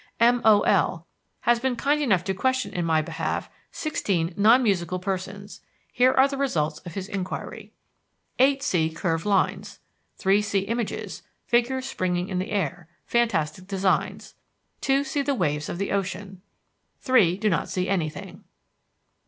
M. 0.19 0.41
O. 0.43 0.61
L...... 0.61 1.05
has 1.41 1.59
been 1.59 1.75
kind 1.75 2.01
enough 2.01 2.23
to 2.23 2.33
question 2.33 2.73
in 2.73 2.83
my 2.85 3.03
behalf 3.03 3.51
sixteen 3.71 4.33
non 4.35 4.63
musical 4.63 4.97
persons. 4.97 5.61
Here 5.93 6.11
are 6.11 6.27
the 6.27 6.37
results 6.39 6.79
of 6.79 6.95
his 6.95 7.07
inquiry: 7.07 7.71
Eight 8.39 8.63
see 8.63 8.89
curved 8.89 9.27
lines. 9.27 9.77
Three 10.15 10.41
see 10.41 10.61
images, 10.61 11.21
figures 11.45 11.85
springing 11.87 12.29
in 12.29 12.39
the 12.39 12.49
air, 12.49 12.87
fantastic 13.05 13.67
designs. 13.67 14.33
Two 14.81 15.03
see 15.03 15.21
the 15.21 15.35
waves 15.35 15.69
of 15.69 15.77
the 15.77 15.91
ocean. 15.91 16.41
Three 16.99 17.37
do 17.37 17.47
not 17.47 17.69
see 17.69 17.87
anything. 17.87 18.43